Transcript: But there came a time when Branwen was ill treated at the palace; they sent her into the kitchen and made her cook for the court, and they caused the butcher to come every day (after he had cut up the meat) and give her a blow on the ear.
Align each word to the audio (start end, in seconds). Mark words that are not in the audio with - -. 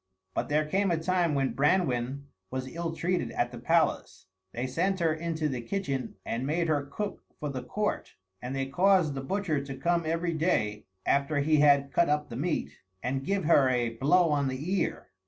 But 0.33 0.49
there 0.49 0.65
came 0.65 0.89
a 0.89 0.97
time 0.97 1.35
when 1.35 1.53
Branwen 1.53 2.23
was 2.49 2.67
ill 2.73 2.91
treated 2.95 3.29
at 3.33 3.51
the 3.51 3.59
palace; 3.59 4.25
they 4.51 4.65
sent 4.65 4.99
her 4.99 5.13
into 5.13 5.47
the 5.47 5.61
kitchen 5.61 6.15
and 6.25 6.43
made 6.47 6.69
her 6.69 6.81
cook 6.87 7.21
for 7.39 7.49
the 7.51 7.61
court, 7.61 8.15
and 8.41 8.55
they 8.55 8.65
caused 8.65 9.13
the 9.13 9.21
butcher 9.21 9.63
to 9.63 9.77
come 9.77 10.01
every 10.07 10.33
day 10.33 10.87
(after 11.05 11.37
he 11.37 11.57
had 11.57 11.93
cut 11.93 12.09
up 12.09 12.29
the 12.29 12.35
meat) 12.35 12.79
and 13.03 13.23
give 13.23 13.45
her 13.45 13.69
a 13.69 13.89
blow 13.91 14.29
on 14.31 14.47
the 14.47 14.73
ear. 14.79 15.09